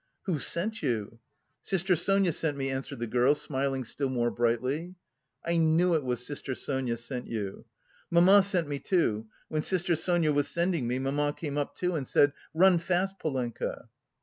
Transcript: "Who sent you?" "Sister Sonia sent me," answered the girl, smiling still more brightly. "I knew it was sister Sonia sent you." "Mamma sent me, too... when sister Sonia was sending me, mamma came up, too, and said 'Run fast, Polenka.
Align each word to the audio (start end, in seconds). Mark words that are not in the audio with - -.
"Who 0.23 0.39
sent 0.39 0.81
you?" 0.81 1.19
"Sister 1.61 1.95
Sonia 1.95 2.33
sent 2.33 2.57
me," 2.57 2.71
answered 2.71 2.97
the 2.97 3.05
girl, 3.05 3.35
smiling 3.35 3.83
still 3.83 4.09
more 4.09 4.31
brightly. 4.31 4.95
"I 5.45 5.57
knew 5.57 5.93
it 5.93 6.03
was 6.03 6.25
sister 6.25 6.55
Sonia 6.55 6.97
sent 6.97 7.27
you." 7.27 7.65
"Mamma 8.09 8.41
sent 8.41 8.67
me, 8.67 8.79
too... 8.79 9.27
when 9.47 9.61
sister 9.61 9.95
Sonia 9.95 10.33
was 10.33 10.47
sending 10.47 10.87
me, 10.87 10.97
mamma 10.97 11.35
came 11.37 11.55
up, 11.55 11.75
too, 11.75 11.93
and 11.93 12.07
said 12.07 12.33
'Run 12.55 12.79
fast, 12.79 13.19
Polenka. 13.19 13.89